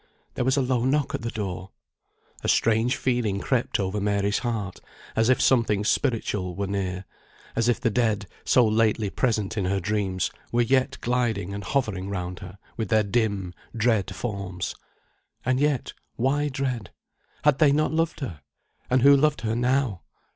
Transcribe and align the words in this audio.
There 0.33 0.43
was 0.43 0.57
a 0.57 0.63
low 0.63 0.83
knock 0.83 1.13
at 1.13 1.21
the 1.21 1.29
door! 1.29 1.69
A 2.43 2.47
strange 2.47 2.97
feeling 2.97 3.39
crept 3.39 3.79
over 3.79 4.01
Mary's 4.01 4.39
heart, 4.39 4.79
as 5.15 5.29
if 5.29 5.39
something 5.39 5.83
spiritual 5.85 6.55
were 6.55 6.65
near; 6.65 7.05
as 7.55 7.69
if 7.69 7.79
the 7.79 7.91
dead, 7.91 8.25
so 8.43 8.67
lately 8.67 9.11
present 9.11 9.59
in 9.59 9.65
her 9.65 9.79
dreams, 9.79 10.31
were 10.51 10.63
yet 10.63 10.97
gliding 11.01 11.53
and 11.53 11.63
hovering 11.63 12.09
round 12.09 12.39
her, 12.39 12.57
with 12.77 12.89
their 12.89 13.03
dim, 13.03 13.53
dread 13.77 14.15
forms. 14.15 14.73
And 15.45 15.59
yet, 15.59 15.93
why 16.15 16.49
dread? 16.49 16.89
Had 17.43 17.59
they 17.59 17.71
not 17.71 17.91
loved 17.91 18.21
her? 18.21 18.41
and 18.89 19.03
who 19.03 19.15
loved 19.15 19.41
her 19.41 19.55
now? 19.55 20.01